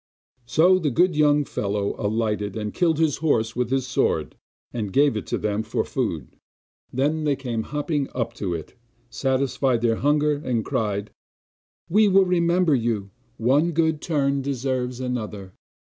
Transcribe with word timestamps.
So 0.47 0.79
the 0.79 0.89
good 0.89 1.15
young 1.15 1.45
fellow 1.45 1.93
alighted 1.95 2.57
and 2.57 2.73
killed 2.73 2.97
his 2.97 3.17
horse 3.17 3.55
with 3.55 3.69
his 3.69 3.85
sword, 3.85 4.35
and 4.73 4.91
gave 4.91 5.15
it 5.15 5.27
to 5.27 5.37
them 5.37 5.61
for 5.61 5.85
food. 5.85 6.37
Then 6.91 7.23
they 7.23 7.35
came 7.35 7.61
hopping 7.61 8.07
up 8.15 8.33
to 8.41 8.55
it, 8.55 8.73
satisfied 9.11 9.81
their 9.81 9.97
hunger, 9.97 10.41
and 10.43 10.65
cried: 10.65 11.11
'We 11.87 12.07
will 12.07 12.25
remember 12.25 12.73
you 12.73 13.11
one 13.37 13.73
good 13.73 14.01
turn 14.01 14.41
deserves 14.41 14.99
another! 14.99 15.53